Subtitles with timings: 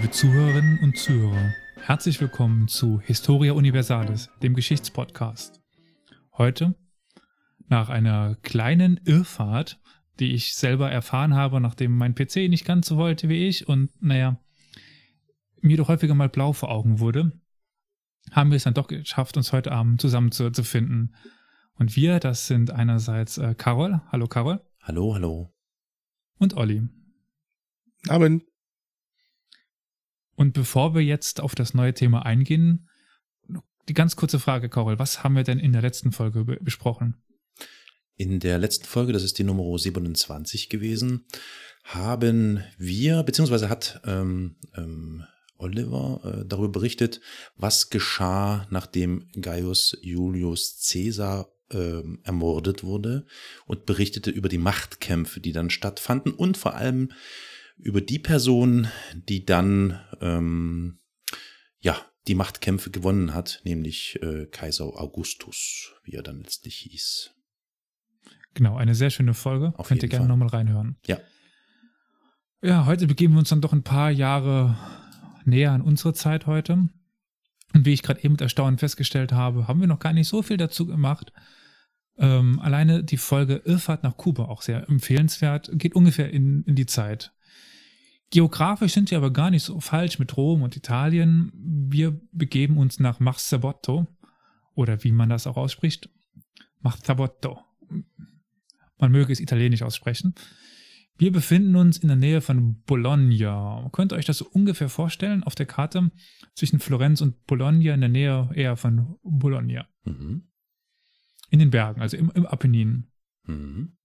[0.00, 5.60] Liebe Zuhörerinnen und Zuhörer, herzlich willkommen zu Historia Universalis, dem Geschichtspodcast.
[6.38, 6.74] Heute,
[7.68, 9.78] nach einer kleinen Irrfahrt,
[10.18, 13.90] die ich selber erfahren habe, nachdem mein PC nicht ganz so wollte wie ich und,
[14.02, 14.40] naja,
[15.60, 17.38] mir doch häufiger mal blau vor Augen wurde,
[18.30, 21.14] haben wir es dann doch geschafft, uns heute Abend zusammenzufinden.
[21.74, 24.00] Und wir, das sind einerseits äh, Carol.
[24.10, 24.62] Hallo Carol.
[24.80, 25.52] Hallo, hallo.
[26.38, 26.88] Und Olli.
[28.08, 28.49] Abend.
[30.40, 32.88] Und bevor wir jetzt auf das neue Thema eingehen,
[33.90, 37.22] die ganz kurze Frage, Carol, was haben wir denn in der letzten Folge be besprochen?
[38.16, 41.26] In der letzten Folge, das ist die Nummer 27 gewesen,
[41.84, 45.24] haben wir, beziehungsweise hat ähm, ähm,
[45.58, 47.20] Oliver äh, darüber berichtet,
[47.56, 53.26] was geschah, nachdem Gaius Julius Caesar äh, ermordet wurde
[53.66, 57.10] und berichtete über die Machtkämpfe, die dann stattfanden und vor allem
[57.82, 60.98] über die Person, die dann ähm,
[61.80, 61.96] ja
[62.28, 67.34] die Machtkämpfe gewonnen hat, nämlich äh, Kaiser Augustus, wie er dann letztlich hieß.
[68.54, 69.72] Genau, eine sehr schöne Folge.
[69.76, 70.96] Auf Könnt ihr gerne nochmal reinhören.
[71.06, 71.18] Ja.
[72.62, 74.76] Ja, heute begeben wir uns dann doch ein paar Jahre
[75.44, 76.88] näher an unsere Zeit heute.
[77.72, 80.42] Und wie ich gerade eben mit Erstaunen festgestellt habe, haben wir noch gar nicht so
[80.42, 81.32] viel dazu gemacht.
[82.18, 86.86] Ähm, alleine die Folge Irrfahrt nach Kuba auch sehr empfehlenswert, geht ungefähr in, in die
[86.86, 87.32] Zeit.
[88.30, 91.50] Geografisch sind wir aber gar nicht so falsch mit Rom und Italien.
[91.54, 94.06] Wir begeben uns nach Marzabotto
[94.74, 96.08] oder wie man das auch ausspricht.
[96.80, 97.58] Marzabotto.
[98.98, 100.34] Man möge es italienisch aussprechen.
[101.18, 103.88] Wir befinden uns in der Nähe von Bologna.
[103.92, 106.10] Könnt ihr euch das so ungefähr vorstellen auf der Karte
[106.54, 109.86] zwischen Florenz und Bologna in der Nähe eher von Bologna.
[110.04, 110.48] Mhm.
[111.50, 113.10] In den Bergen, also im, im Apennin.
[113.44, 113.98] Mhm.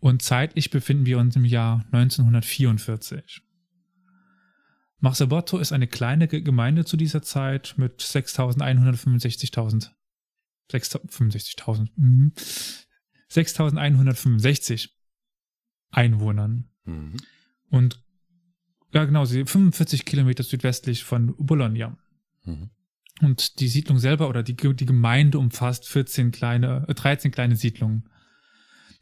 [0.00, 3.42] Und zeitlich befinden wir uns im Jahr 1944.
[4.98, 9.90] Marzabotto ist eine kleine Ge- Gemeinde zu dieser Zeit mit 6.165.000
[10.70, 12.32] 6.065.000 mhm.
[13.30, 14.90] 6.165
[15.90, 16.68] Einwohnern.
[16.84, 17.16] Mhm.
[17.70, 18.02] Und
[18.92, 21.96] ja, genau, sie 45 Kilometer südwestlich von Bologna.
[22.44, 22.70] Mhm.
[23.20, 28.08] Und die Siedlung selber oder die, die Gemeinde umfasst 14 kleine, äh, 13 kleine Siedlungen,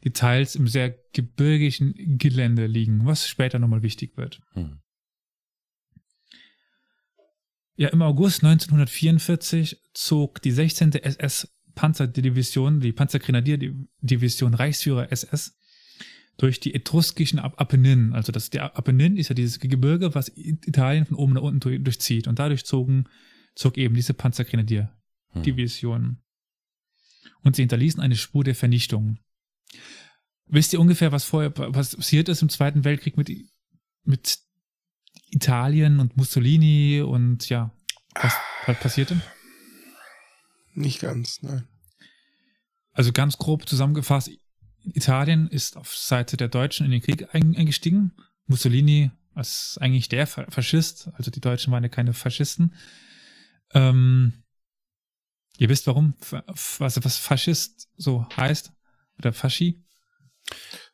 [0.03, 4.41] die teils im sehr gebirgigen Gelände liegen, was später nochmal wichtig wird.
[4.55, 4.79] Mhm.
[7.75, 10.91] Ja, im August 1944 zog die 16.
[10.93, 15.55] SS-Panzerdivision, die Panzergrenadierdivision Reichsführer SS,
[16.37, 18.13] durch die etruskischen Ap- Apenninen.
[18.13, 21.81] Also das, der Apennin ist ja dieses Gebirge, was Italien von oben nach unten durch-
[21.83, 22.27] durchzieht.
[22.27, 23.05] Und dadurch zogen,
[23.55, 26.01] zog eben diese Panzergrenadierdivision.
[26.01, 26.17] Mhm.
[27.43, 29.19] Und sie hinterließen eine Spur der Vernichtung.
[30.47, 33.29] Wisst ihr ungefähr, was vorher was passiert ist im Zweiten Weltkrieg mit,
[34.03, 34.39] mit
[35.29, 37.71] Italien und Mussolini und ja,
[38.15, 38.33] was
[38.65, 39.21] halt passierte?
[40.73, 41.67] Nicht ganz, nein.
[42.93, 44.31] Also ganz grob zusammengefasst,
[44.83, 48.13] Italien ist auf Seite der Deutschen in den Krieg ein- eingestiegen.
[48.47, 52.73] Mussolini als eigentlich der Fa- Faschist, also die Deutschen waren ja keine Faschisten.
[53.73, 54.43] Ähm,
[55.57, 56.15] ihr wisst warum,
[56.79, 58.71] was, was Faschist so heißt?
[59.19, 59.83] Oder Faschi?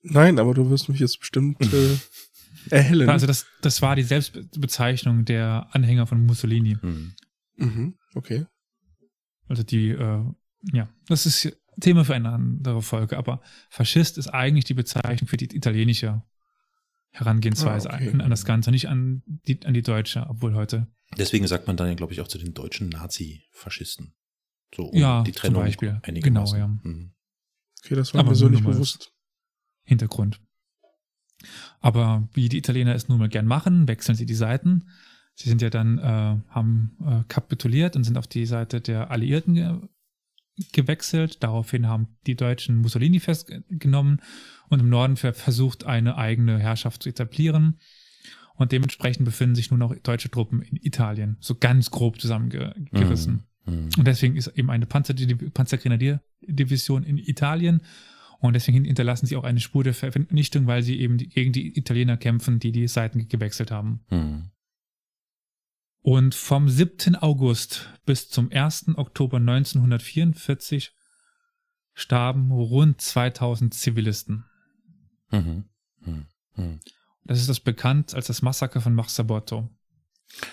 [0.02, 1.98] Nein, aber du wirst mich jetzt bestimmt äh,
[2.70, 3.10] erhellen.
[3.10, 6.78] Also das, das war die Selbstbezeichnung der Anhänger von Mussolini.
[6.82, 7.14] Mhm.
[7.56, 8.46] mhm, okay.
[9.48, 10.24] Also die, äh,
[10.74, 15.38] ja, das ist Thema für eine andere Folge, aber Faschist ist eigentlich die Bezeichnung für
[15.38, 16.24] die italienische
[17.12, 18.10] Herangehensweise Ah, okay.
[18.12, 20.88] an, an das Ganze, nicht an die, an die deutsche, obwohl heute.
[21.18, 24.16] Deswegen sagt man dann ja, glaube ich, auch zu den deutschen Nazi-Faschisten.
[24.76, 26.00] So, um Ja, die zum Trennung Beispiel.
[26.04, 26.58] einigermaßen.
[26.58, 26.68] Genau, ja.
[26.68, 27.12] Mhm.
[27.86, 29.14] Okay, das war Aber mir so nicht bewusst.
[29.84, 30.42] Hintergrund.
[31.80, 34.90] Aber wie die Italiener es nun mal gern machen, wechseln sie die Seiten.
[35.36, 39.54] Sie sind ja dann, äh, haben äh, kapituliert und sind auf die Seite der Alliierten
[39.54, 39.80] ge
[40.72, 41.44] gewechselt.
[41.44, 44.22] Daraufhin haben die Deutschen Mussolini festgenommen
[44.70, 47.78] und im Norden ver versucht, eine eigene Herrschaft zu etablieren.
[48.56, 51.36] Und dementsprechend befinden sich nur noch deutsche Truppen in Italien.
[51.42, 53.34] So ganz grob zusammengerissen.
[53.34, 53.44] Mhm.
[53.66, 55.16] Und deswegen ist eben eine Panzer
[55.54, 57.82] Panzergrenadierdivision in Italien.
[58.40, 62.18] Und deswegen hinterlassen sie auch eine Spur der Vernichtung, weil sie eben gegen die Italiener
[62.18, 64.06] kämpfen, die die Seiten gewechselt haben.
[64.10, 64.52] Mhm.
[66.02, 67.16] Und vom 7.
[67.16, 68.90] August bis zum 1.
[68.96, 70.94] Oktober 1944
[71.94, 74.46] starben rund 2000 Zivilisten.
[75.32, 75.66] Mhm.
[76.02, 76.28] Mhm.
[76.56, 76.80] Mhm.
[77.24, 79.70] Das ist das bekannt als das Massaker von Marzabotto.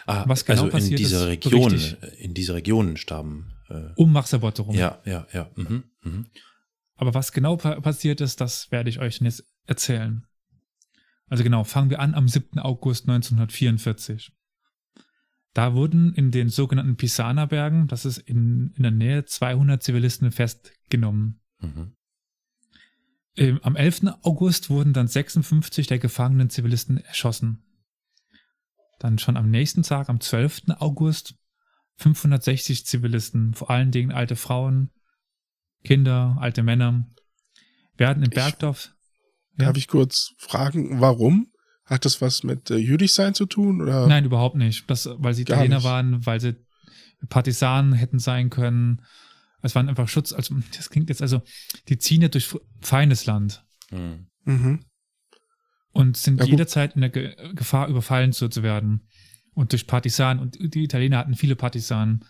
[0.06, 3.52] Ah, Was genau also in passiert dieser ist, Region, berichte in dieser Region starben.
[3.68, 4.74] Äh, Um Marzabotto rum.
[4.74, 5.50] ja, ja, ja.
[5.56, 5.84] Mhm.
[6.02, 6.26] Mhm.
[6.94, 10.24] Aber was genau pa passiert ist, das werde ich euch jetzt erzählen.
[11.28, 12.58] Also genau, fangen wir an am 7.
[12.58, 14.32] August 1944.
[15.54, 21.40] Da wurden in den sogenannten Pisana-Bergen, das ist in, in der Nähe, 200 Zivilisten festgenommen.
[21.60, 21.92] Mhm.
[23.36, 24.14] Ähm, am 11.
[24.22, 27.64] August wurden dann 56 der gefangenen Zivilisten erschossen.
[29.02, 30.62] Dann schon am nächsten Tag, am 12.
[30.78, 31.34] August,
[31.96, 34.90] 560 Zivilisten, vor allen Dingen alte Frauen,
[35.82, 37.04] Kinder, alte Männer,
[37.96, 38.94] werden im Ich- Bergdorf.
[39.58, 39.66] Ja.
[39.66, 41.48] Darf ich kurz fragen, warum?
[41.84, 43.82] Hat das was mit äh, Jüdischsein zu tun?
[43.82, 44.06] Oder?
[44.06, 44.88] Nein, überhaupt nicht.
[44.88, 46.54] Das, weil sie Italiener waren, weil sie
[47.28, 49.02] Partisanen hätten sein können.
[49.62, 50.32] Es waren einfach Schutz.
[50.32, 51.42] Also, das klingt jetzt also,
[51.88, 54.28] die ziehen ja durch Feindesland Mhm.
[54.44, 54.84] Mhm.
[55.92, 59.08] Und sind Ja, jederzeit in der Ge Gefahr, überfallen zu, zu werden.
[59.54, 60.40] Und durch Partisanen.
[60.42, 62.24] Und die Italiener hatten viele Partisanen.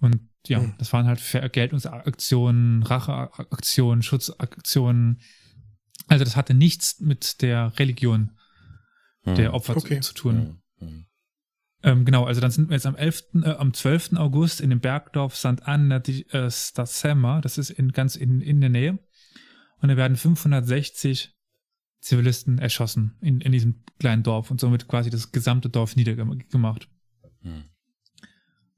[0.00, 0.74] Und ja, Mhm.
[0.78, 5.20] das waren halt Vergeltungsaktionen, Racheaktionen, Schutzaktionen.
[6.06, 8.30] Also das hatte nichts mit der Religion
[9.24, 9.34] Mhm.
[9.34, 10.00] der Opfer Okay.
[10.00, 10.62] zu, zu tun.
[10.80, 11.06] Mhm.
[11.82, 14.16] Ähm, genau, also dann sind wir jetzt am 11., äh, am 12.
[14.16, 15.62] August in dem Bergdorf St.
[15.66, 18.98] Anna di äh, Stazzema, das ist in, ganz in, in der Nähe.
[19.78, 21.34] Und da werden 560
[22.00, 26.88] Zivilisten erschossen in, in diesem kleinen Dorf und somit quasi das gesamte Dorf niedergemacht.
[27.42, 27.64] Mhm.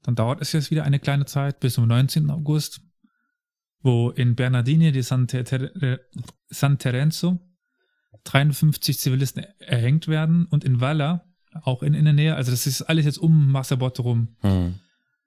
[0.03, 2.29] Dann dauert es jetzt wieder eine kleine Zeit bis zum 19.
[2.29, 2.81] August,
[3.81, 5.99] wo in Bernardini di San, Ter Ter
[6.49, 7.39] San Terenzo
[8.25, 11.25] 53 Zivilisten erhängt werden und in Valla,
[11.61, 14.79] auch in, in der Nähe, also das ist alles jetzt um Massabotto rum, Mhm.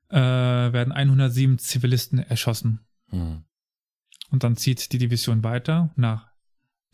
[0.08, 2.80] äh, werden 107 Zivilisten erschossen.
[3.10, 3.44] Mhm.
[4.30, 6.28] Und dann zieht die Division weiter nach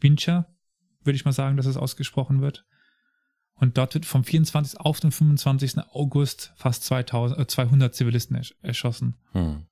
[0.00, 0.46] Vincha,
[1.04, 2.64] würde ich mal sagen, dass es ausgesprochen wird.
[3.54, 4.81] Und dort wird vom 24.
[4.81, 5.78] auf den 25.
[5.90, 9.16] August fast 2000, äh, 200 Zivilisten ersch erschossen.
[9.34, 9.66] Mhm.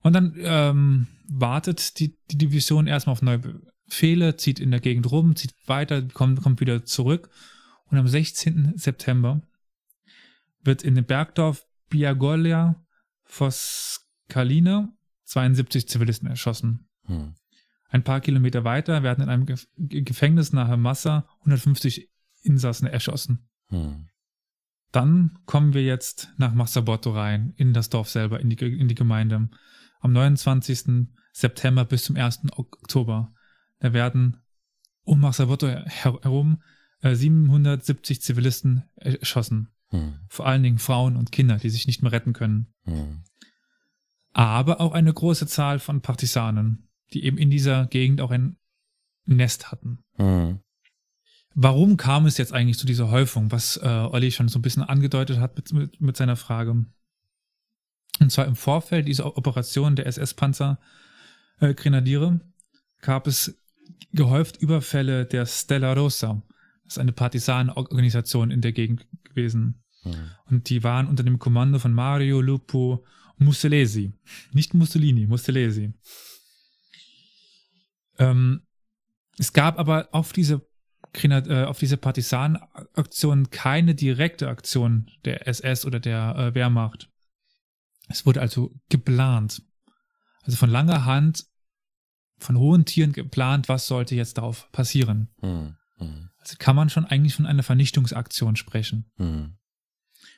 [0.00, 3.40] Und dann ähm, wartet die, die Division erstmal auf neue
[3.86, 7.30] Befehle, zieht in der Gegend rum, zieht weiter, kommt, kommt wieder zurück.
[7.86, 8.74] Und am 16.
[8.76, 9.42] September
[10.62, 12.82] wird in dem Bergdorf Biagolia
[13.24, 14.92] Foscalina
[15.24, 16.88] 72 Zivilisten erschossen.
[17.06, 17.34] Mhm.
[17.88, 22.08] Ein paar Kilometer weiter werden in einem Gef Ge- Gefängnis nahe Massa 150
[22.42, 23.48] Insassen erschossen.
[23.70, 24.08] Mhm.
[24.92, 28.94] Dann kommen wir jetzt nach Massabotto rein, in das Dorf selber, in die, in die
[28.94, 29.48] Gemeinde.
[30.00, 31.08] Am 29.
[31.32, 32.40] September bis zum 1.
[32.52, 33.32] Oktober.
[33.80, 34.38] Da werden
[35.02, 36.62] um Massabotto her herum
[37.00, 39.68] äh, 770 Zivilisten erschossen.
[39.90, 40.20] Mhm.
[40.28, 42.72] Vor allen Dingen Frauen und Kinder, die sich nicht mehr retten können.
[42.84, 43.22] Mhm.
[44.32, 48.56] Aber auch eine große Zahl von Partisanen, die eben in dieser Gegend auch ein
[49.24, 50.04] Nest hatten.
[50.16, 50.60] Mhm.
[51.54, 54.82] Warum kam es jetzt eigentlich zu dieser Häufung, was äh, Olli schon so ein bisschen
[54.82, 56.86] angedeutet hat mit, mit, mit seiner Frage?
[58.20, 60.78] Und zwar im Vorfeld dieser Operation der SS-Panzer
[61.60, 62.40] äh, Grenadiere
[63.00, 63.60] gab es
[64.12, 66.42] gehäuft Überfälle der Stella Rosa.
[66.84, 69.82] Das ist eine Partisanenorganisation in der Gegend gewesen.
[70.04, 70.30] Mhm.
[70.46, 73.04] Und die waren unter dem Kommando von Mario Lupo
[73.36, 74.12] Mussolesi.
[74.52, 75.92] Nicht Mussolini, Mussolesi.
[78.18, 78.62] Ähm,
[79.38, 80.66] es gab aber auf diese,
[81.22, 87.08] äh, auf diese Partisanenaktion keine direkte Aktion der SS oder der äh, Wehrmacht.
[88.08, 89.62] Es wurde also geplant.
[90.42, 91.44] Also von langer Hand,
[92.38, 95.28] von hohen Tieren geplant, was sollte jetzt darauf passieren.
[95.42, 95.76] Mhm.
[96.38, 99.10] Also kann man schon eigentlich von einer Vernichtungsaktion sprechen.
[99.18, 99.58] Mhm.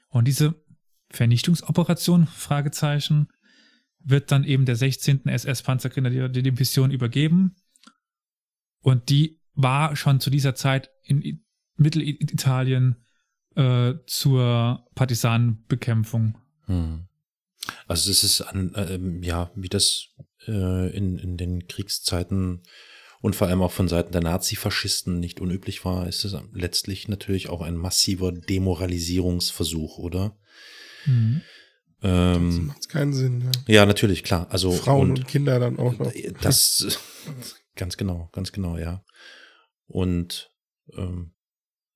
[0.09, 0.55] Und diese
[1.11, 3.29] Vernichtungsoperation, Fragezeichen,
[4.03, 5.27] wird dann eben der 16.
[5.27, 7.55] SS-Panzergrenadier-Division übergeben.
[8.81, 11.43] Und die war schon zu dieser Zeit in
[11.77, 12.97] Mittelitalien
[13.57, 16.39] äh, zur Partisanenbekämpfung.
[16.67, 17.07] Mhm.
[17.87, 20.09] Also es ist an, ähm, ja, wie das
[20.47, 22.63] äh, in, in den Kriegszeiten
[23.21, 27.51] und vor allem auch von Seiten der Nazifaschisten nicht unüblich war, ist es letztlich natürlich
[27.51, 30.37] auch ein massiver Demoralisierungsversuch, oder?
[31.05, 31.43] Mhm.
[32.01, 33.43] Das Ähm, macht keinen Sinn.
[33.43, 33.75] Ja.
[33.75, 34.47] ja, natürlich, klar.
[34.51, 36.11] Also Frauen und, Kinder dann auch noch.
[36.41, 36.99] Das
[37.77, 39.05] ganz genau, ganz genau, ja.
[39.87, 40.51] Und
[40.95, 41.35] ähm,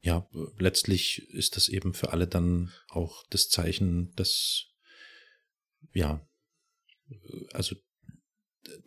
[0.00, 0.28] ja,
[0.58, 4.66] letztlich ist das eben für alle dann auch das Zeichen, dass
[5.92, 6.26] ja,
[7.52, 7.76] also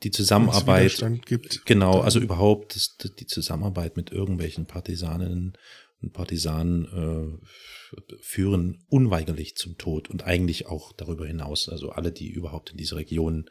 [0.04, 1.66] die Zusammenarbeit, gibt.
[1.66, 5.58] genau, also überhaupt das, die Zusammenarbeit mit irgendwelchen Partisaninnen
[6.02, 11.70] und Partisanen äh, führen unweigerlich zum Tod und eigentlich auch darüber hinaus.
[11.70, 13.50] Also alle, die überhaupt in diese Region,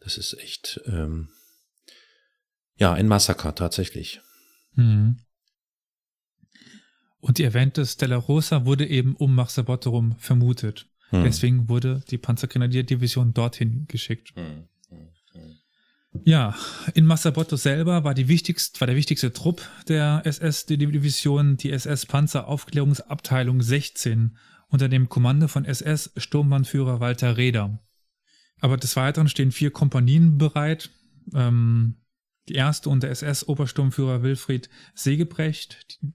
[0.00, 1.28] das ist echt ähm,
[2.78, 4.20] ja ein Massaker tatsächlich.
[4.74, 5.18] Mhm.
[7.20, 10.88] Und die erwähnte Stella Rosa wurde eben um Marsabotto rum vermutet.
[11.10, 11.24] Hm.
[11.24, 14.30] Deswegen wurde die Panzergrenadierdivision dorthin geschickt.
[14.34, 15.58] Hm, hm, hm.
[16.24, 16.54] Ja,
[16.94, 24.36] in Massabotto selber war, die wichtigst, war der wichtigste Trupp der SS-Division die SS-Panzeraufklärungsabteilung 16
[24.68, 27.80] unter dem Kommando von SS-Sturmbannführer Walter Reder.
[28.60, 30.90] Aber des Weiteren stehen vier Kompanien bereit.
[31.34, 31.96] Ähm,
[32.48, 36.12] die erste unter SS-Obersturmführer Wilfried Segebrecht, die,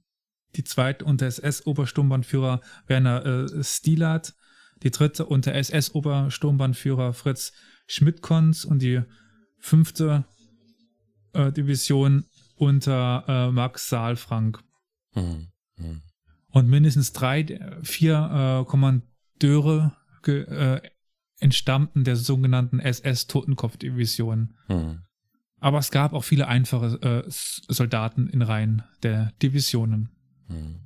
[0.56, 4.36] die zweite unter SS-Obersturmbannführer Werner äh, Stilat,
[4.84, 7.54] die dritte unter SS-Obersturmbannführer Fritz
[7.88, 9.02] Schmidtkons und die
[9.60, 10.26] fünfte
[11.34, 12.26] äh, Division
[12.56, 14.64] unter äh, Max Saalfrank.
[15.14, 15.48] Hm.
[15.78, 16.02] Hm.
[16.50, 19.96] Und mindestens drei, vier äh, Kommandeure
[20.28, 20.82] äh,
[21.40, 24.56] entstammten der sogenannten SS-Totenkopf-Division.
[24.68, 25.02] Hm.
[25.64, 30.10] Aber es gab auch viele einfache äh, Soldaten in Reihen der Divisionen.
[30.48, 30.82] Hm.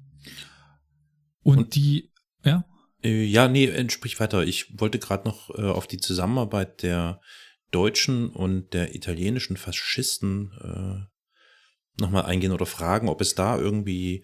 [1.42, 2.12] Und, Und- die,
[2.46, 2.64] ja,
[3.04, 4.44] Äh, Ja, nee, äh, sprich weiter.
[4.46, 7.22] Ich wollte gerade noch äh, auf die Zusammenarbeit der
[7.72, 14.24] deutschen und der italienischen Faschisten äh, nochmal eingehen oder fragen, ob es da irgendwie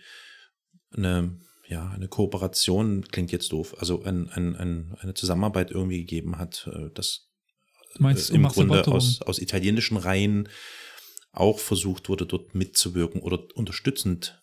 [0.96, 6.38] eine, ja, eine Kooperation, klingt jetzt doof, also ein, ein, ein, eine Zusammenarbeit irgendwie gegeben
[6.38, 7.33] hat, äh, dass du
[8.00, 10.50] meinst im Grunde aus, aus italienischen Reihen
[11.32, 14.42] auch versucht wurde, dort mitzuwirken oder unterstützend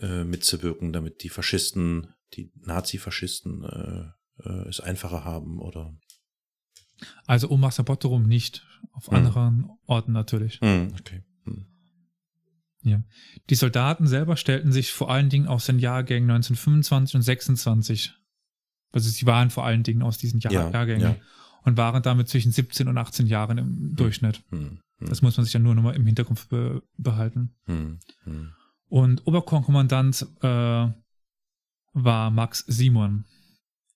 [0.00, 5.94] äh, mitzuwirken, damit die Faschisten, die Nazi-Faschisten äh, äh, es einfacher haben oder
[7.26, 8.66] Also um Max Sabotto rum nicht.
[8.92, 9.14] Auf Hm.
[9.14, 10.60] anderen Orten natürlich.
[10.60, 11.22] Hm, okay.
[11.44, 11.66] Hm.
[12.82, 13.02] Ja.
[13.50, 18.14] Die Soldaten selber stellten sich vor allen Dingen aus den Jahrgängen 1925 und 26.
[18.92, 21.16] Also sie waren vor allen Dingen aus diesen Jahr Ja, Jahrgängen ja.
[21.64, 24.42] Und waren damit zwischen 17 und 18 Jahren im Durchschnitt.
[24.50, 27.54] Hm, hm, Das muss man sich ja nur noch mal im Hinterkopf be behalten.
[27.66, 28.52] hm, hm.
[28.88, 30.88] Und Oberkommandant äh,
[31.94, 33.24] war Max Simon.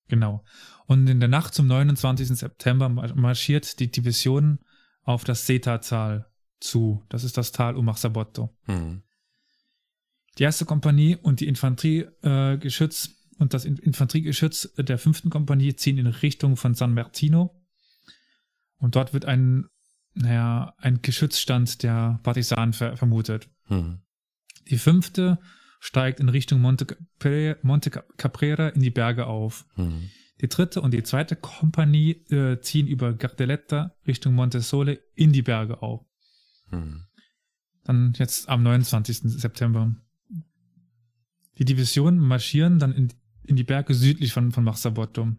[0.08, 0.42] Genau.
[0.86, 2.28] Und in der Nacht zum 29.
[2.28, 4.58] September mar- marschiert die Division
[5.02, 6.26] auf das Seta-Tal
[6.60, 7.04] zu.
[7.10, 8.56] Das ist das Tal um Marsabotto.
[8.64, 9.02] Hm.
[10.38, 15.98] Die erste Kompanie und die Infanteriegeschütz äh, und das In- Infanteriegeschütz der fünften Kompanie ziehen
[15.98, 17.57] in Richtung von San Martino.
[18.78, 19.66] Und dort wird ein,
[20.14, 23.48] naja, ein Geschützstand der Partisanen ver vermutet.
[23.64, 24.00] Hm.
[24.70, 25.38] Die fünfte
[25.80, 29.66] steigt in Richtung Monte, Capre- Monte Cap- Caprera in die Berge auf.
[29.74, 30.10] Hm.
[30.40, 35.42] Die dritte und die zweite Kompanie äh, ziehen über Gardeletta Richtung Monte Sole in die
[35.42, 36.04] Berge auf.
[36.70, 37.04] Hm.
[37.84, 39.18] Dann jetzt am 29.
[39.22, 39.96] September.
[41.58, 43.12] Die Divisionen marschieren dann in,
[43.44, 45.32] in die Berge südlich von, von Marsabotto.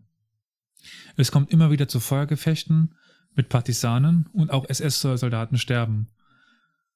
[1.15, 2.95] Es kommt immer wieder zu Feuergefechten
[3.35, 6.07] mit Partisanen und auch SS-Soldaten sterben.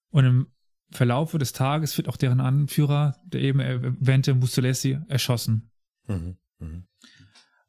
[0.10, 0.48] Und im
[0.92, 5.72] Verlaufe des Tages wird auch deren Anführer, der eben erwähnte Mussolesi, erschossen.
[6.06, 6.38] Hm.
[6.60, 6.84] Hm.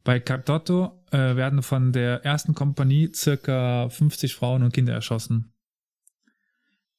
[0.03, 5.55] Bei Capdotto äh, werden von der ersten Kompanie circa 50 Frauen und Kinder erschossen.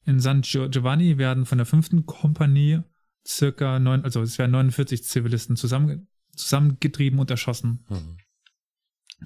[0.05, 2.81] In San Gio- Giovanni werden von der fünften Kompanie
[3.25, 7.85] circa neun, also es werden 49 Zivilisten zusammen, zusammengetrieben und erschossen.
[7.87, 8.17] Hm.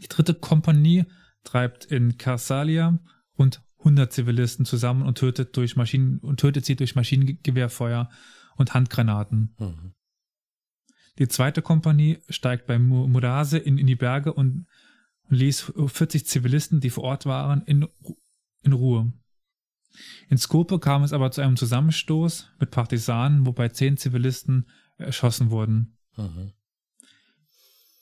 [0.01, 1.05] Die dritte Kompanie
[1.43, 2.99] treibt in Carsalia
[3.37, 8.09] rund 100 Zivilisten zusammen und tötet durch Maschinen und tötet sie durch Maschinengewehrfeuer
[8.57, 9.55] und Handgranaten.
[9.57, 9.93] Hm.
[11.17, 14.67] Die zweite Kompanie steigt bei Mu- Murase in, in die Berge und
[15.29, 17.87] ließ 40 Zivilisten, die vor Ort waren, in,
[18.63, 19.13] in Ruhe.
[20.29, 25.97] In Skope kam es aber zu einem Zusammenstoß mit Partisanen, wobei 10 Zivilisten erschossen wurden.
[26.15, 26.51] Hm.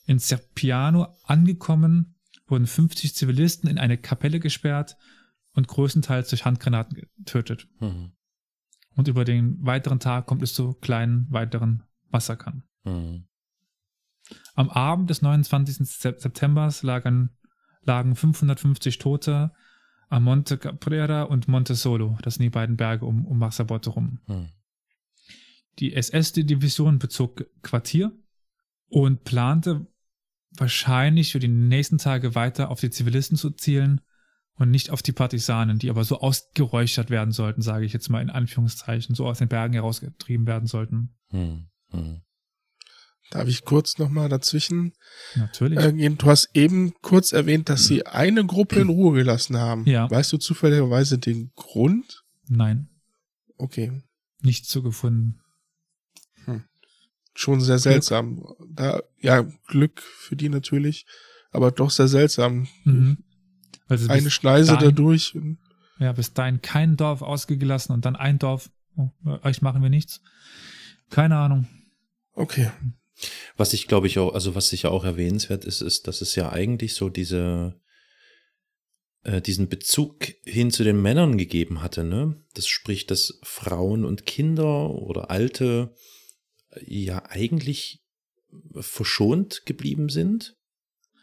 [0.06, 2.14] In Serpiano angekommen,
[2.50, 4.96] wurden 50 Zivilisten in eine Kapelle gesperrt
[5.52, 7.68] und größtenteils durch Handgranaten getötet.
[7.78, 8.12] Hm.
[8.96, 12.64] Und über den weiteren Tag kommt es zu kleinen weiteren Massakern.
[12.84, 13.24] Hm.
[14.54, 15.88] Am Abend des 29.
[15.88, 17.30] Sep- Septembers lagen,
[17.82, 19.52] lagen 550 Tote
[20.08, 22.18] am Monte Caprera und Monte Solo.
[22.22, 24.20] Das sind die beiden Berge um, um Marsabotto rum.
[24.26, 24.48] Hm.
[25.78, 28.12] Die SS-Division bezog Quartier
[28.88, 29.86] und plante
[30.52, 34.00] wahrscheinlich für die nächsten Tage weiter auf die Zivilisten zu zielen
[34.54, 38.22] und nicht auf die Partisanen, die aber so ausgeräuchert werden sollten, sage ich jetzt mal
[38.22, 41.14] in Anführungszeichen, so aus den Bergen herausgetrieben werden sollten.
[41.30, 41.68] Hm.
[41.90, 42.22] Hm.
[43.30, 44.94] Darf ich kurz nochmal dazwischen
[45.34, 45.78] Natürlich.
[45.78, 46.10] äh?
[46.10, 49.84] Du hast eben kurz erwähnt, dass sie eine Gruppe in Ruhe gelassen haben.
[49.86, 50.10] Ja.
[50.10, 52.24] Weißt du zufälligerweise den Grund?
[52.48, 52.88] Nein,
[53.58, 54.02] Okay.
[54.40, 55.40] nicht so gefunden.
[57.40, 58.44] Schon sehr seltsam.
[58.68, 61.06] Da, ja, Glück für die natürlich,
[61.52, 62.66] aber doch sehr seltsam.
[62.82, 63.18] Mhm.
[63.86, 65.38] Also Eine Schneise dahin- dadurch.
[66.00, 69.10] Ja, bis dahin kein Dorf ausgelassen und dann ein Dorf, oh,
[69.44, 70.20] euch machen wir nichts.
[71.10, 71.68] Keine Ahnung.
[72.32, 72.72] Okay.
[73.56, 76.50] Was ich glaube ich auch, also was sicher auch erwähnenswert ist, ist, dass es ja
[76.50, 77.80] eigentlich so diese,
[79.22, 82.02] äh, diesen Bezug hin zu den Männern gegeben hatte.
[82.02, 82.44] Ne?
[82.54, 86.17] Das spricht, dass Frauen und Kinder oder Alte äh,
[86.84, 88.02] ja eigentlich
[88.80, 90.56] verschont geblieben sind.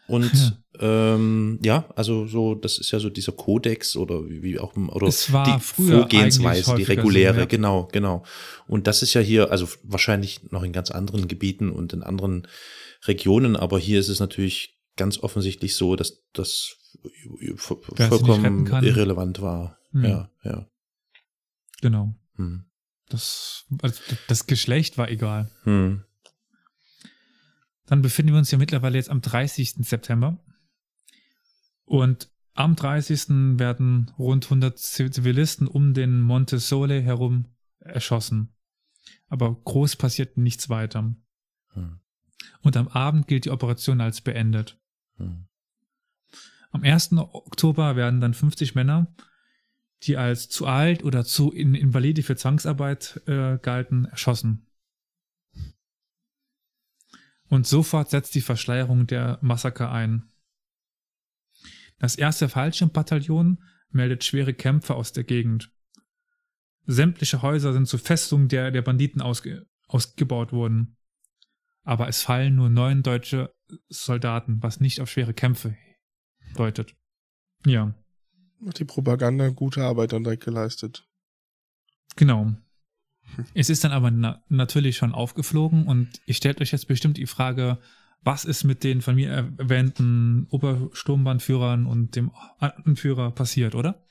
[0.08, 1.16] Und ja.
[1.16, 5.60] Ähm, ja, also so, das ist ja so dieser Kodex oder wie, auch oder die
[5.60, 7.46] Vorgehensweise, die reguläre, so, ja.
[7.46, 8.24] genau, genau.
[8.68, 12.48] Und das ist ja hier, also wahrscheinlich noch in ganz anderen Gebieten und in anderen
[13.06, 16.78] Regionen, aber hier ist es natürlich ganz offensichtlich so, dass das
[17.58, 19.80] vollkommen irrelevant war.
[19.92, 20.04] Hm.
[20.04, 20.68] Ja, ja.
[21.82, 22.14] Genau.
[22.36, 22.66] Hm.
[23.10, 25.52] Das, also das Geschlecht war egal.
[25.64, 26.04] Hm.
[27.86, 29.76] Dann befinden wir uns ja mittlerweile jetzt am 30.
[29.88, 30.44] September.
[31.84, 33.60] Und am 30.
[33.60, 37.46] werden rund 100 Zivilisten um den Monte Sole herum
[37.80, 38.56] erschossen.
[39.28, 41.14] Aber groß passiert nichts weiter.
[41.74, 42.00] Hm.
[42.62, 44.80] Und am Abend gilt die Operation als beendet.
[45.18, 45.48] Hm.
[46.72, 47.14] Am 1.
[47.14, 49.14] Oktober werden dann 50 Männer,
[50.08, 54.68] die als zu alt oder zu invalide für Zwangsarbeit äh, galten, erschossen.
[57.48, 60.32] Und sofort setzt die Verschleierung der Massaker ein.
[62.00, 65.72] Das erste Fallschirmbataillon meldet schwere Kämpfe aus der Gegend.
[66.86, 70.98] Sämtliche Häuser sind zu Festungen der, der Banditen ausge, ausgebaut worden.
[71.84, 73.56] Aber es fallen nur neun deutsche
[73.90, 75.78] Soldaten, was nicht auf schwere Kämpfe
[76.56, 76.96] deutet.
[77.66, 77.96] Ja.
[78.66, 81.08] Hat die Propaganda gute Arbeit dann direkt geleistet.
[82.16, 82.54] Genau.
[83.54, 87.26] Es ist dann aber na natürlich schon aufgeflogen und ihr stellt euch jetzt bestimmt die
[87.26, 87.80] Frage,
[88.22, 94.08] was ist mit den von mir erwähnten Obersturmbannführern und dem Anführer passiert, oder?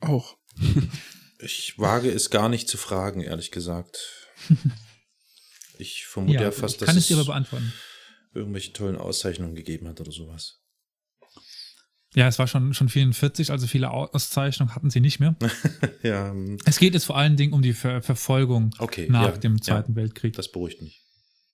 [0.00, 0.36] Auch.
[1.38, 3.98] ich wage es gar nicht zu fragen, ehrlich gesagt.
[5.78, 7.28] Ich vermute ja, ja fast, dass es, es
[8.32, 10.62] irgendwelche tollen Auszeichnungen gegeben hat oder sowas.
[12.16, 15.36] Ja, es war schon, schon 44, also viele Auszeichnungen hatten sie nicht mehr.
[16.02, 16.30] ja.
[16.30, 19.60] Ähm, es geht jetzt vor allen Dingen um die Ver Verfolgung okay, nach ja, dem
[19.60, 20.32] Zweiten ja, Weltkrieg.
[20.32, 21.04] Das beruhigt mich.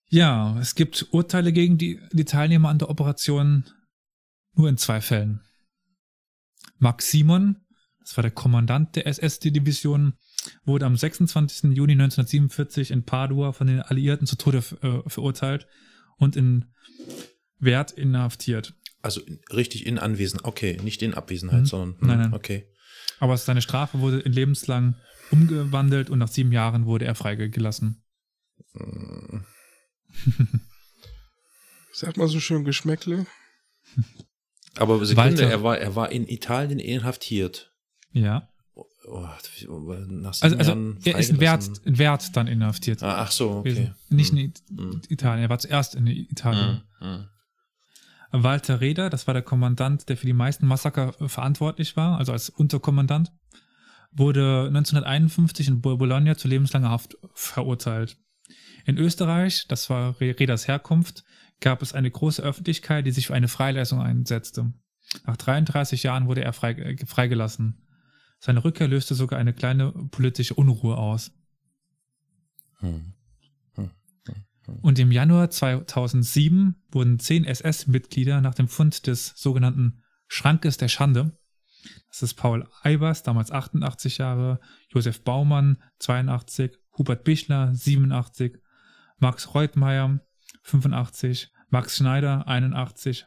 [0.09, 3.65] Ja, es gibt Urteile gegen die, die Teilnehmer an der Operation
[4.55, 5.41] nur in zwei Fällen.
[6.79, 7.57] Max Simon,
[7.99, 10.13] das war der Kommandant der SS-Division,
[10.65, 11.77] wurde am 26.
[11.77, 15.67] Juni 1947 in Padua von den Alliierten zu Tode äh, verurteilt
[16.19, 16.67] und in
[17.59, 18.75] Wert inhaftiert.
[19.03, 19.21] Also
[19.53, 21.67] richtig in Anwesenheit, okay, nicht in Abwesenheit, mhm.
[21.67, 22.35] sondern nein, nein.
[22.35, 22.69] okay.
[23.19, 24.97] Aber seine Strafe wurde in lebenslang
[25.31, 28.03] umgewandelt und nach sieben Jahren wurde er freigelassen.
[28.75, 29.45] Mhm.
[31.93, 33.27] Sag mal so schön Geschmäckle.
[34.77, 37.73] Aber Sekunde, er war, er war in Italien inhaftiert.
[38.13, 38.49] Ja.
[39.05, 43.03] Oh, nach also, also er ist in Wert, in Wert dann inhaftiert.
[43.03, 43.93] Ah, ach so, okay.
[44.09, 45.03] Nicht in hm.
[45.09, 46.83] Italien, er war zuerst in Italien.
[46.99, 47.29] Hm.
[48.33, 52.33] Walter Reder, das war der Kommandant, der für die meisten Massaker äh, verantwortlich war, also
[52.33, 53.33] als Unterkommandant,
[54.11, 58.19] wurde 1951 in Bologna zu lebenslanger Haft verurteilt.
[58.85, 61.25] In Österreich, das war Reders Herkunft,
[61.61, 64.73] gab es eine große Öffentlichkeit, die sich für eine Freilassung einsetzte.
[65.27, 67.87] Nach 33 Jahren wurde er äh, freigelassen.
[68.39, 71.33] Seine Rückkehr löste sogar eine kleine politische Unruhe aus.
[72.81, 73.15] Hm.
[74.81, 81.37] Und im Januar 2007 wurden zehn SS-Mitglieder nach dem Fund des sogenannten Schrankes der Schande,
[82.09, 88.59] das ist Paul Eibers, damals 88 Jahre, Josef Baumann, 82, Hubert Bichler, 87,
[89.19, 90.21] Max Reutmeier,
[90.63, 93.27] 85, Max Schneider, 81,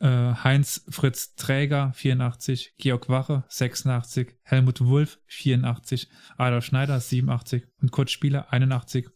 [0.00, 7.92] äh, Heinz Fritz Träger, 84, Georg Wache, 86, Helmut Wulff, 84, Adolf Schneider, 87 und
[7.92, 9.08] Kurt Spieler, 81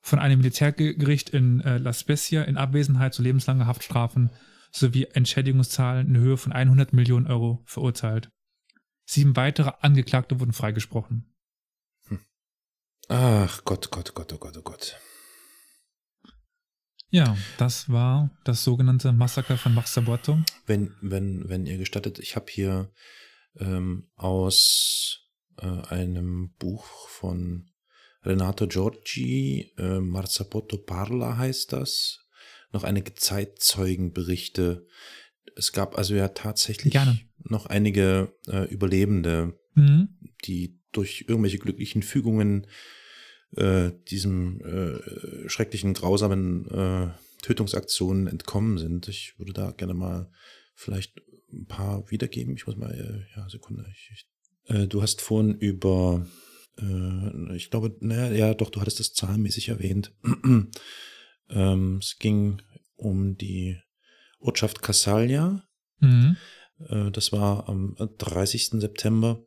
[0.00, 4.30] von einem Militärgericht in äh, La Spezia in Abwesenheit zu lebenslanger Haftstrafen
[4.72, 8.30] sowie Entschädigungszahlen in Höhe von 100 Millionen Euro verurteilt.
[9.04, 11.34] Sieben weitere Angeklagte wurden freigesprochen.
[12.06, 12.20] Hm.
[13.08, 15.00] Ach Gott, Gott, Gott, oh Gott, oh Gott.
[17.12, 20.38] Ja, das war das sogenannte Massaker von Marsaborto.
[20.66, 22.92] Wenn, wenn, wenn ihr gestattet, ich habe hier
[23.58, 27.68] ähm, aus äh, einem Buch von
[28.24, 32.26] Renato Giorgi, äh, Marzapotto Parla heißt das,
[32.72, 34.86] noch einige Zeitzeugenberichte.
[35.56, 37.20] Es gab also ja tatsächlich Gerne.
[37.38, 40.18] noch einige äh, Überlebende, mhm.
[40.44, 42.66] die durch irgendwelche glücklichen Fügungen
[43.56, 47.08] äh, diesem äh, schrecklichen, grausamen äh,
[47.42, 49.08] Tötungsaktionen entkommen sind.
[49.08, 50.30] Ich würde da gerne mal
[50.74, 51.20] vielleicht
[51.52, 52.54] ein paar wiedergeben.
[52.54, 53.86] Ich muss mal, äh, ja, Sekunde.
[53.92, 56.26] Ich, ich, äh, du hast vorhin über
[56.78, 60.12] äh, ich glaube, naja, ja, doch, du hattest das zahlenmäßig erwähnt.
[61.50, 62.62] ähm, es ging
[62.96, 63.78] um die
[64.38, 65.64] Ortschaft Cassalia.
[66.00, 66.36] Mhm.
[66.88, 68.80] Äh, das war am 30.
[68.80, 69.44] September.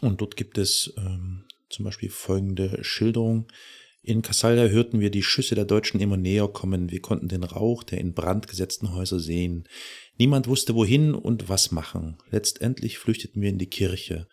[0.00, 3.46] Und dort gibt es ähm, zum Beispiel folgende Schilderung.
[4.02, 6.90] In Cassalia hörten wir die Schüsse der Deutschen immer näher kommen.
[6.90, 9.68] Wir konnten den Rauch der in Brand gesetzten Häuser sehen.
[10.18, 12.16] Niemand wusste wohin und was machen.
[12.30, 14.26] Letztendlich flüchteten wir in die Kirche.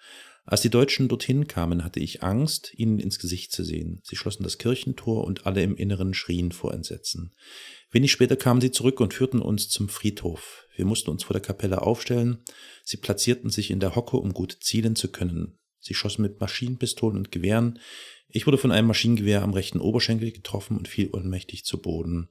[0.50, 4.00] Als die Deutschen dorthin kamen, hatte ich Angst, ihnen ins Gesicht zu sehen.
[4.06, 7.36] Sie schlossen das Kirchentor und alle im Inneren schrien vor Entsetzen.
[7.92, 10.66] Wenig später kamen sie zurück und führten uns zum Friedhof.
[10.74, 12.46] Wir mussten uns vor der Kapelle aufstellen.
[12.86, 15.60] Sie platzierten sich in der Hocke, um gut zielen zu können.
[15.80, 17.80] Sie schossen mit Maschinenpistolen und Gewehren.
[18.30, 22.30] Ich wurde von einem Maschinengewehr am rechten Oberschenkel getroffen und fiel ohnmächtig zu Boden.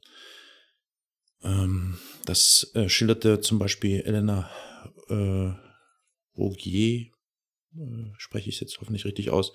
[1.42, 4.50] Ähm, das äh, schilderte zum Beispiel Elena
[5.10, 5.52] äh,
[6.34, 7.10] Rogier,
[7.78, 9.52] äh, spreche ich jetzt hoffentlich richtig aus.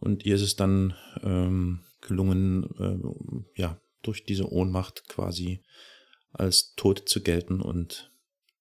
[0.00, 5.62] Und ihr ist es dann ähm, gelungen, äh, ja, durch diese Ohnmacht quasi
[6.32, 8.12] als tot zu gelten und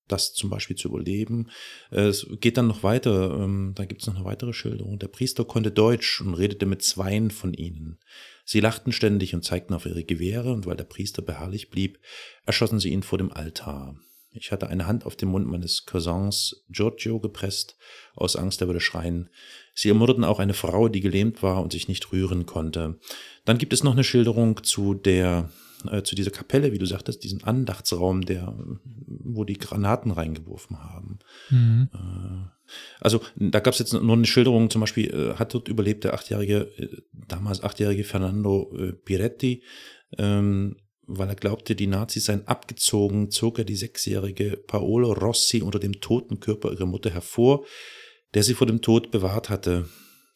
[0.08, 1.50] das zum Beispiel zu überleben.
[1.92, 5.00] Es geht dann noch weiter, ähm, da gibt es noch eine weitere Schilderung.
[5.00, 8.00] Der Priester konnte Deutsch und redete mit zweien von ihnen.
[8.46, 12.00] Sie lachten ständig und zeigten auf ihre Gewehre, und weil der Priester beharrlich blieb,
[12.46, 13.98] erschossen sie ihn vor dem Altar.
[14.39, 17.78] Ich hatte eine Hand auf den Mund meines Cousins Giorgio gepresst,
[18.15, 19.30] aus Angst, er würde schreien.
[19.73, 23.00] Sie ermordeten auch eine Frau, die gelähmt war und sich nicht rühren konnte.
[23.45, 25.50] Dann gibt es noch eine Schilderung zu der
[25.91, 28.56] äh, zu dieser Kapelle, wie du sagtest, diesen Andachtsraum, der,
[29.06, 31.19] wo die Granaten reingeworfen haben.
[31.50, 31.89] Mhm.
[31.93, 36.04] Äh, also da gab es jetzt nur eine Schilderung, zum Beispiel äh, hat dort überlebt
[36.04, 39.63] der achtjährige, äh, damals achtjährige Fernando äh, Piretti,
[40.17, 45.80] ähm, weil er glaubte, die Nazis seien abgezogen, zog er die sechsjährige Paolo Rossi unter
[45.80, 47.65] dem toten Körper ihrer Mutter hervor,
[48.34, 49.88] der sie vor dem Tod bewahrt hatte.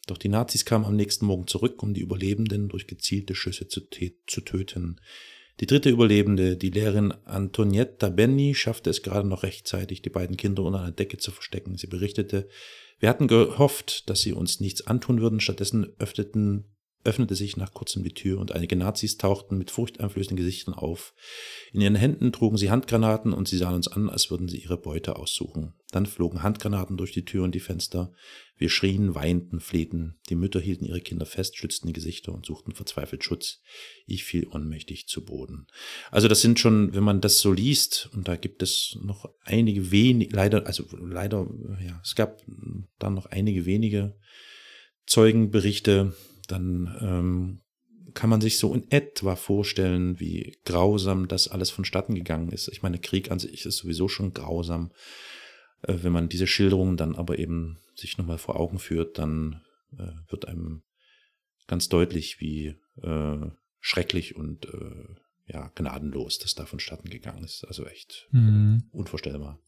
[0.07, 3.81] Doch die Nazis kamen am nächsten Morgen zurück, um die Überlebenden durch gezielte Schüsse zu,
[4.27, 4.99] zu töten.
[5.59, 10.63] Die dritte Überlebende, die Lehrerin Antonietta Benni, schaffte es gerade noch rechtzeitig, die beiden Kinder
[10.63, 11.77] unter einer Decke zu verstecken.
[11.77, 12.47] Sie berichtete,
[12.99, 16.65] wir hatten gehofft, dass sie uns nichts antun würden, stattdessen öffneten
[17.03, 21.13] öffnete sich nach kurzem die Tür und einige Nazis tauchten mit furchteinflößenden Gesichtern auf.
[21.71, 24.77] In ihren Händen trugen sie Handgranaten und sie sahen uns an, als würden sie ihre
[24.77, 25.73] Beute aussuchen.
[25.91, 28.13] Dann flogen Handgranaten durch die Tür und die Fenster.
[28.55, 30.19] Wir schrien, weinten, flehten.
[30.29, 33.59] Die Mütter hielten ihre Kinder fest, schützten die Gesichter und suchten verzweifelt Schutz.
[34.05, 35.65] Ich fiel ohnmächtig zu Boden.
[36.11, 39.91] Also das sind schon, wenn man das so liest, und da gibt es noch einige
[39.91, 41.47] wenige, leider, also leider,
[41.83, 42.43] ja, es gab
[42.99, 44.15] dann noch einige wenige
[45.07, 46.13] Zeugenberichte,
[46.51, 47.61] dann ähm,
[48.13, 52.67] kann man sich so in etwa vorstellen, wie grausam das alles vonstatten gegangen ist.
[52.69, 54.91] Ich meine, Krieg an sich ist sowieso schon grausam.
[55.83, 59.61] Äh, wenn man diese Schilderungen dann aber eben sich nochmal vor Augen führt, dann
[59.97, 60.83] äh, wird einem
[61.67, 63.37] ganz deutlich, wie äh,
[63.79, 65.15] schrecklich und äh,
[65.47, 67.65] ja, gnadenlos das da vonstatten gegangen ist.
[67.65, 68.83] Also echt mhm.
[68.91, 69.59] unvorstellbar.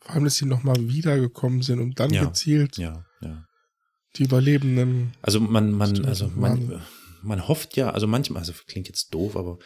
[0.00, 3.46] Vor allem, dass sie nochmal wiedergekommen sind und dann ja, gezielt ja, ja
[4.16, 5.12] die Überlebenden.
[5.22, 6.82] Also man, man, also man,
[7.22, 9.58] man hofft ja, also manchmal, also klingt jetzt doof, aber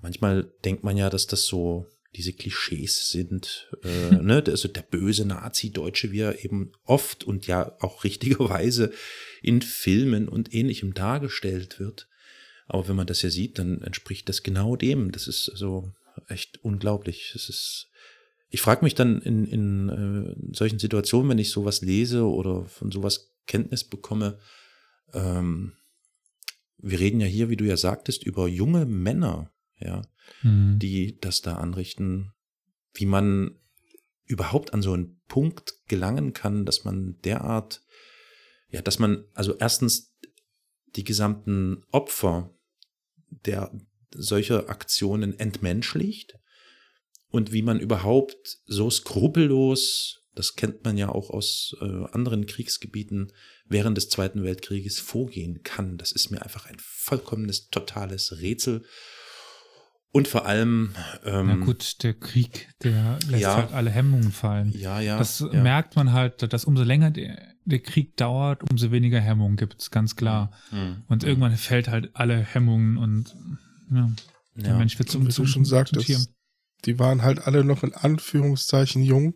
[0.00, 5.24] manchmal denkt man ja, dass das so diese Klischees sind, äh, ne, also der böse
[5.24, 8.92] Nazi-Deutsche, wie er eben oft und ja auch richtigerweise
[9.42, 12.08] in Filmen und ähnlichem dargestellt wird.
[12.66, 15.10] Aber wenn man das ja sieht, dann entspricht das genau dem.
[15.10, 15.92] Das ist so
[16.28, 17.32] echt unglaublich.
[17.34, 17.88] Es ist,
[18.50, 22.90] ich frage mich dann in, in äh, solchen Situationen, wenn ich sowas lese oder von
[22.90, 24.38] sowas Kenntnis bekomme,
[25.12, 25.72] ähm,
[26.78, 30.02] wir reden ja hier, wie du ja sagtest, über junge Männer, ja,
[30.42, 30.78] mhm.
[30.78, 32.32] die das da anrichten,
[32.94, 33.58] wie man
[34.24, 37.82] überhaupt an so einen Punkt gelangen kann, dass man derart,
[38.70, 40.16] ja, dass man also erstens
[40.96, 42.54] die gesamten Opfer
[43.30, 43.72] der
[44.10, 46.38] solcher Aktionen entmenschlicht
[47.30, 53.32] und wie man überhaupt so skrupellos das kennt man ja auch aus äh, anderen Kriegsgebieten,
[53.66, 55.98] während des Zweiten Weltkrieges vorgehen kann.
[55.98, 58.84] Das ist mir einfach ein vollkommenes, totales Rätsel.
[60.10, 60.94] Und vor allem.
[61.24, 64.72] Ähm, Na gut, der Krieg, der lässt ja, halt alle Hemmungen fallen.
[64.72, 65.18] Ja, ja.
[65.18, 65.62] Das ja.
[65.62, 69.90] merkt man halt, dass umso länger der, der Krieg dauert, umso weniger Hemmungen gibt es,
[69.90, 70.52] ganz klar.
[70.70, 71.02] Mhm.
[71.08, 71.28] Und mhm.
[71.28, 73.34] irgendwann fällt halt alle Hemmungen und
[73.90, 74.10] ja,
[74.54, 74.78] der ja.
[74.78, 76.26] Mensch wird zum, zum, schon sagtest, zum
[76.84, 79.34] Die waren halt alle noch in Anführungszeichen jung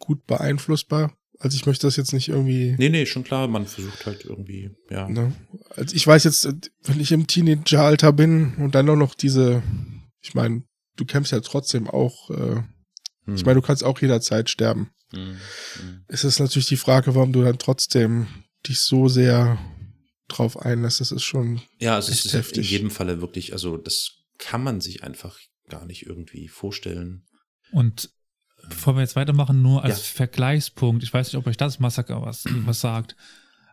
[0.00, 1.16] gut beeinflussbar.
[1.38, 2.74] Also ich möchte das jetzt nicht irgendwie.
[2.76, 5.08] Nee, nee, schon klar, man versucht halt irgendwie, ja.
[5.08, 5.32] Ne?
[5.70, 6.48] Also ich weiß jetzt,
[6.82, 9.62] wenn ich im Teenageralter bin und dann auch noch diese,
[10.20, 10.64] ich meine,
[10.96, 12.62] du kämpfst ja trotzdem auch, äh,
[13.24, 13.34] hm.
[13.34, 14.90] ich meine, du kannst auch jederzeit sterben.
[15.12, 15.36] Hm.
[15.80, 16.04] Hm.
[16.08, 18.26] Es ist natürlich die Frage, warum du dann trotzdem
[18.66, 19.58] dich so sehr
[20.28, 21.00] drauf einlässt.
[21.00, 21.62] Das ist schon.
[21.78, 22.70] Ja, also es ist heftig.
[22.70, 27.24] in jedem Falle wirklich, also das kann man sich einfach gar nicht irgendwie vorstellen.
[27.72, 28.10] Und
[28.70, 30.16] Bevor wir jetzt weitermachen, nur als Ja.
[30.16, 31.02] Vergleichspunkt.
[31.02, 33.16] Ich weiß nicht, ob euch das Massaker was, was sagt.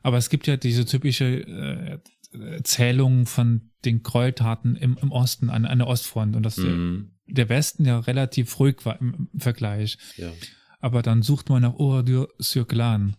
[0.03, 1.99] Aber es gibt ja diese typische äh,
[2.55, 6.35] Erzählung von den Gräueltaten im, im Osten, an, an der Ostfront.
[6.35, 7.11] Und dass Mhm.
[7.27, 9.97] der, der Westen ja relativ ruhig war im, im Vergleich.
[10.17, 10.31] Ja.
[10.79, 13.13] Aber dann sucht man nach Oradour-sur-Glane.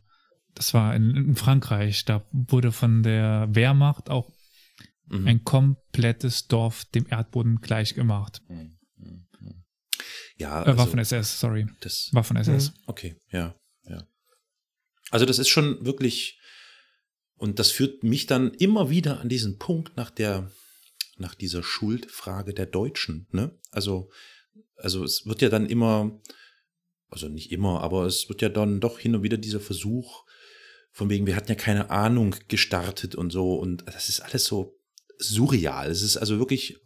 [0.55, 2.05] Das war in, in Frankreich.
[2.05, 4.31] Da wurde von der Wehrmacht auch
[5.11, 5.27] Mhm.
[5.27, 8.43] ein komplettes Dorf dem Erdboden gleich gemacht.
[8.49, 8.57] Mhm.
[8.57, 8.78] Mhm.
[10.39, 11.67] Ja, Äh, war also von SS, sorry.
[11.81, 12.73] das, War von SS.
[12.87, 13.55] Okay, ja,
[13.89, 14.07] ja.
[15.11, 16.39] Also das ist schon wirklich,
[17.37, 20.51] und das führt mich dann immer wieder an diesen Punkt nach der,
[21.17, 23.59] nach dieser Schuldfrage der Deutschen, ne?
[23.71, 24.11] Also,
[24.77, 26.21] also es wird ja dann immer,
[27.11, 30.25] also nicht immer, aber es wird ja dann doch hin und wieder dieser Versuch,
[30.93, 34.79] von wegen, wir hatten ja keine Ahnung gestartet und so, und das ist alles so
[35.19, 35.91] surreal.
[35.91, 36.79] Es ist also wirklich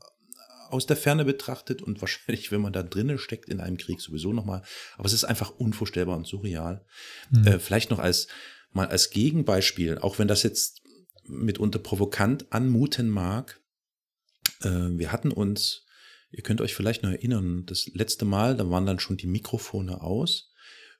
[0.72, 4.32] aus der Ferne betrachtet und wahrscheinlich, wenn man da drinnen steckt in einem Krieg sowieso
[4.32, 4.62] nochmal,
[4.96, 6.84] aber es ist einfach unvorstellbar und surreal.
[7.30, 7.46] Hm.
[7.46, 8.28] Äh, vielleicht noch als
[8.72, 10.82] mal als Gegenbeispiel, auch wenn das jetzt
[11.24, 13.60] mitunter provokant anmuten mag.
[14.62, 15.84] Äh, wir hatten uns,
[16.30, 20.00] ihr könnt euch vielleicht noch erinnern, das letzte Mal, da waren dann schon die Mikrofone
[20.00, 20.52] aus,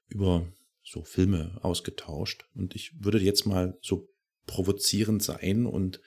[0.08, 0.46] über
[0.84, 2.44] so Filme ausgetauscht.
[2.54, 4.12] Und ich würde jetzt mal so
[4.46, 6.00] provozierend sein und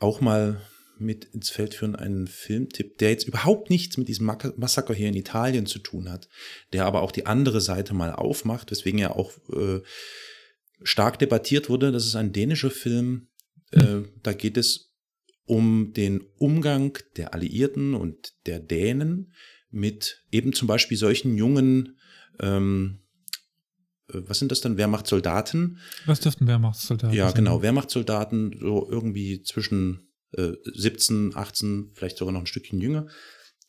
[0.00, 0.60] auch mal
[0.98, 4.26] mit ins Feld führen einen Filmtipp, der jetzt überhaupt nichts mit diesem
[4.56, 6.28] Massaker hier in Italien zu tun hat,
[6.72, 9.80] der aber auch die andere Seite mal aufmacht, weswegen er auch äh,
[10.82, 11.92] stark debattiert wurde.
[11.92, 13.28] Das ist ein dänischer Film.
[13.70, 14.92] Äh, da geht es
[15.46, 19.32] um den Umgang der Alliierten und der Dänen
[19.70, 21.98] mit eben zum Beispiel solchen jungen,
[22.40, 23.00] ähm,
[24.08, 27.60] äh, was sind das dann, Wehrmachtssoldaten, Was dürften Wehrmachtssoldaten ja, genau.
[27.60, 33.06] Wehrmachtssoldaten, so irgendwie zwischen äh, 17, 18, vielleicht sogar noch ein Stückchen jünger,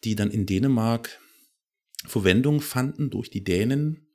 [0.03, 1.19] die dann in Dänemark
[2.05, 4.07] Verwendung fanden durch die Dänen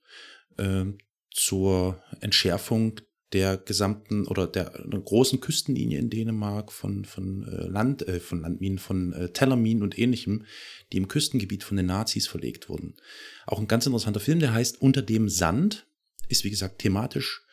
[0.56, 0.84] äh,
[1.30, 3.00] zur Entschärfung
[3.32, 4.72] der gesamten oder der
[5.04, 9.98] großen Küstenlinie in Dänemark von, von äh, Land, äh, von Landminen, von äh, Tellerminen und
[9.98, 10.46] ähnlichem,
[10.92, 12.96] die im Küstengebiet von den Nazis verlegt wurden.
[13.46, 15.86] Auch ein ganz interessanter Film, der heißt Unter dem Sand,
[16.28, 17.44] ist wie gesagt thematisch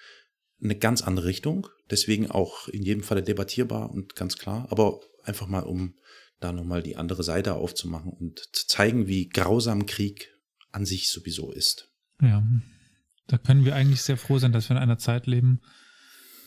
[0.62, 5.48] eine ganz andere Richtung, deswegen auch in jedem Falle debattierbar und ganz klar, aber einfach
[5.48, 5.96] mal, um
[6.40, 10.32] da nochmal die andere Seite aufzumachen und zu zeigen, wie grausam Krieg
[10.72, 11.90] an sich sowieso ist.
[12.22, 12.44] Ja.
[13.28, 15.62] Da können wir eigentlich sehr froh sein, dass wir in einer Zeit leben,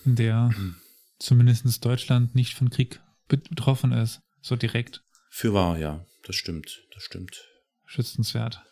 [0.05, 0.55] in der
[1.19, 4.23] zumindest Deutschland nicht von Krieg betroffen ist.
[4.41, 7.45] So direkt Für wahr, ja, das stimmt, das stimmt.
[7.85, 8.63] schützenswert.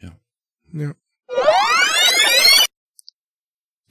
[0.00, 0.94] Ja.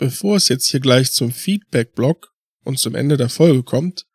[0.02, 2.34] Bevor es jetzt hier gleich zum Feedback-Blog
[2.64, 4.08] und zum Ende der Folge kommt,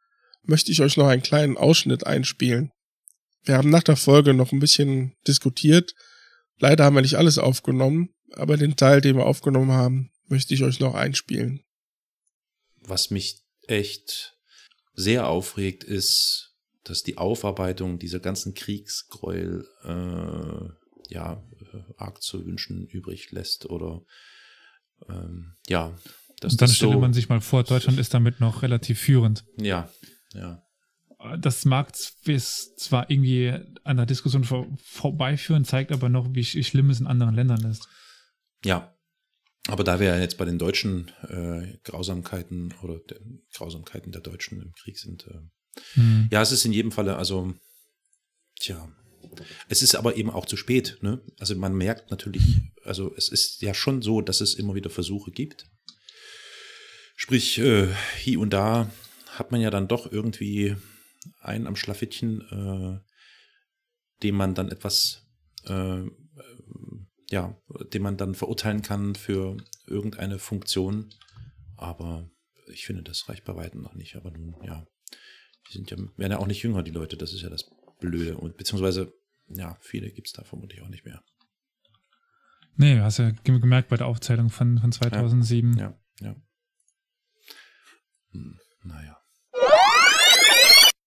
[0.42, 2.72] möchte ich euch noch einen kleinen Ausschnitt einspielen.
[3.44, 5.94] Wir haben nach der Folge noch ein bisschen diskutiert.
[6.58, 10.64] Leider haben wir nicht alles aufgenommen, aber den Teil, den wir aufgenommen haben, möchte ich
[10.64, 11.62] euch noch einspielen.
[12.80, 14.36] Was mich echt
[14.94, 22.88] sehr aufregt, ist, dass die Aufarbeitung dieser ganzen Kriegsgräuel äh, ja äh, arg zu wünschen
[22.88, 24.02] übrig lässt oder
[25.08, 25.96] ähm, ja,
[26.40, 29.00] dass Und dann das stelle so, man sich mal vor, Deutschland ist damit noch relativ
[29.00, 29.44] führend.
[29.58, 29.88] ja,
[30.34, 30.62] ja,
[31.40, 31.92] Das mag
[32.26, 33.52] es zwar irgendwie
[33.84, 37.64] an der Diskussion vor, vorbeiführen, zeigt aber noch, wie sch- schlimm es in anderen Ländern
[37.70, 37.88] ist.
[38.64, 38.92] ja.
[39.68, 44.62] Aber da wir ja jetzt bei den deutschen äh, Grausamkeiten oder den Grausamkeiten der Deutschen
[44.62, 45.40] im Krieg sind, äh,
[45.94, 46.28] Hm.
[46.30, 47.52] Ja, es ist in jedem Falle, also,
[48.60, 48.88] tja,
[49.68, 50.98] es ist aber eben auch zu spät.
[51.00, 51.20] Ne?
[51.38, 55.30] Also man merkt natürlich, also es ist ja schon so, dass es immer wieder Versuche
[55.30, 55.66] gibt.
[57.16, 58.90] Sprich, äh, hier und da
[59.28, 60.76] hat man ja dann doch irgendwie
[61.40, 63.00] einen am Schlafittchen, äh,
[64.22, 65.26] dem man dann etwas,
[65.66, 66.10] äh, äh,
[67.30, 67.60] ja,
[67.92, 71.12] den man dann verurteilen kann für irgendeine Funktion.
[71.76, 72.30] Aber
[72.68, 74.16] ich finde, das reicht bei weitem noch nicht.
[74.16, 74.86] Aber nun, ja,
[75.68, 78.36] die sind ja, werden ja auch nicht jünger, die Leute, das ist ja das Blöde.
[78.36, 79.12] Und beziehungsweise,
[79.48, 81.22] ja, viele gibt es da vermutlich auch nicht mehr.
[82.76, 85.78] Nee, hast ja gem- gemerkt bei der Aufzählung von, von 2007.
[85.78, 86.36] Ja, ja.
[88.32, 89.16] Hm, naja.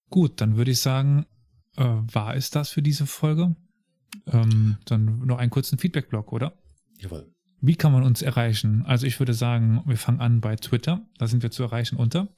[0.10, 1.26] Gut, dann würde ich sagen,
[1.78, 3.56] äh, war es das für diese Folge?
[4.26, 6.58] Ähm, dann noch einen kurzen Feedback-Blog, oder?
[6.98, 7.32] Jawohl.
[7.62, 8.84] Wie kann man uns erreichen?
[8.86, 11.06] Also ich würde sagen, wir fangen an bei Twitter.
[11.20, 12.36] Da sind wir zu erreichen unter.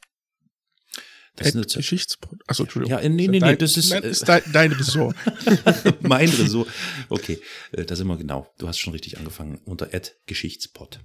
[1.35, 2.39] Das ist Ed Geschichtspod.
[2.47, 2.97] Achso, Entschuldigung.
[3.01, 5.15] Ja, nee, nee, nee, Dein- das ist, Nein, äh, ist dein, dein Ressort.
[6.01, 6.67] mein Resort.
[7.09, 7.39] Okay,
[7.71, 8.51] äh, da sind wir genau.
[8.57, 9.59] Du hast schon richtig angefangen.
[9.65, 9.93] Unter
[10.25, 10.99] Geschichtspot.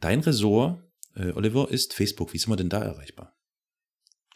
[0.00, 0.82] Dein Ressort,
[1.16, 2.32] äh, Oliver, ist Facebook.
[2.32, 3.36] Wie sind wir denn da erreichbar?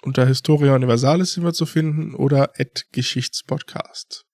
[0.03, 2.53] Unter Historia Universalis sind wir zu finden oder
[2.93, 4.25] Geschichtspodcast.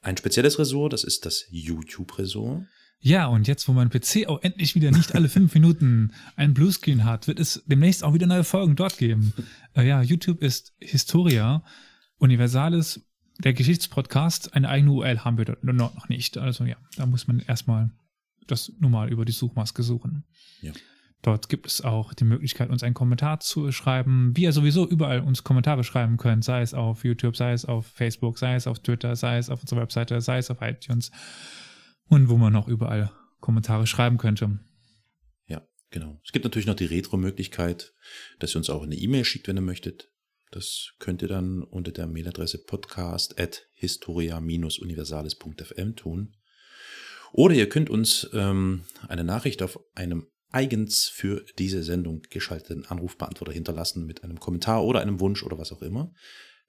[0.00, 2.62] ein spezielles Ressort, das ist das YouTube-Ressort.
[3.00, 7.04] Ja, und jetzt, wo mein PC auch endlich wieder nicht alle fünf Minuten einen Bluescreen
[7.04, 9.32] hat, wird es demnächst auch wieder neue Folgen dort geben.
[9.74, 11.62] Äh, ja, YouTube ist Historia,
[12.18, 13.06] Universales,
[13.38, 14.54] der Geschichtspodcast.
[14.54, 16.38] Eine eigene URL haben wir dort noch nicht.
[16.38, 17.90] Also ja, da muss man erstmal
[18.48, 20.24] das normal über die Suchmaske suchen.
[20.60, 20.72] Ja.
[21.22, 25.20] Dort gibt es auch die Möglichkeit, uns einen Kommentar zu schreiben, wie ihr sowieso überall
[25.20, 28.78] uns Kommentare schreiben könnt, sei es auf YouTube, sei es auf Facebook, sei es auf
[28.78, 31.10] Twitter, sei es auf unserer Webseite, sei es auf iTunes
[32.08, 34.58] und wo man noch überall Kommentare schreiben könnte.
[35.46, 36.20] Ja, genau.
[36.24, 37.94] Es gibt natürlich noch die Retro-Möglichkeit,
[38.38, 40.12] dass ihr uns auch eine E-Mail schickt, wenn ihr möchtet.
[40.50, 46.34] Das könnt ihr dann unter der Mailadresse podcast at historia-universales.fm tun.
[47.32, 53.52] Oder ihr könnt uns ähm, eine Nachricht auf einem eigens für diese Sendung geschalteten Anrufbeantworter
[53.52, 56.14] hinterlassen mit einem Kommentar oder einem Wunsch oder was auch immer.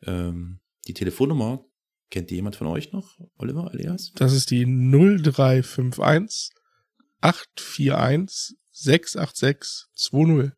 [0.03, 1.65] Ähm, die Telefonnummer
[2.09, 4.11] Kennt die jemand von euch noch, Oliver, alias?
[4.15, 6.49] Das ist die 0351
[7.21, 10.51] 841 686 20.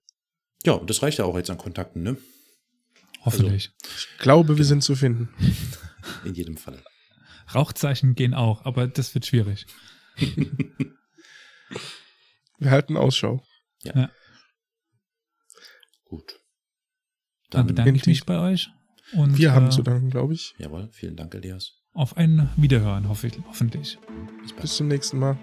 [0.63, 2.17] Ja, das reicht ja auch jetzt an Kontakten, ne?
[3.23, 3.71] Hoffentlich.
[3.83, 5.29] Also, ich glaube, wir sind zu finden.
[6.25, 6.81] In jedem Fall.
[7.53, 9.65] Rauchzeichen gehen auch, aber das wird schwierig.
[12.57, 13.43] wir halten Ausschau.
[13.83, 13.95] Ja.
[13.95, 14.11] ja.
[16.05, 16.39] Gut.
[17.49, 18.69] Dann, Dann bedanke ich mich bei euch.
[19.13, 20.53] Und, Wir haben äh, zu danken, glaube ich.
[20.57, 21.73] Jawohl, vielen Dank, Elias.
[21.93, 23.97] Auf ein Wiederhören, hoffe ich, hoffentlich.
[24.41, 25.37] Bis, Bis zum nächsten Mal.